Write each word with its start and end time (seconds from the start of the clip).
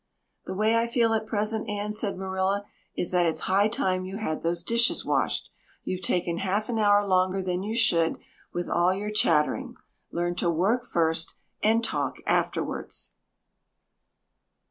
"The 0.47 0.55
way 0.55 0.75
I 0.77 0.87
feel 0.87 1.13
at 1.13 1.27
present, 1.27 1.69
Anne," 1.69 1.91
said 1.91 2.17
Marilla, 2.17 2.65
"is 2.95 3.11
that 3.11 3.27
it's 3.27 3.41
high 3.41 3.67
time 3.67 4.03
you 4.03 4.17
had 4.17 4.41
those 4.41 4.63
dishes 4.63 5.05
washed. 5.05 5.51
You've 5.83 6.01
taken 6.01 6.37
half 6.39 6.69
an 6.69 6.79
hour 6.79 7.05
longer 7.05 7.39
than 7.39 7.61
you 7.61 7.75
should 7.75 8.17
with 8.51 8.67
all 8.67 8.95
your 8.95 9.11
chattering. 9.11 9.75
Learn 10.11 10.33
to 10.37 10.49
work 10.49 10.85
first 10.87 11.35
and 11.61 11.83
talk 11.83 12.15
afterwards." 12.25 13.11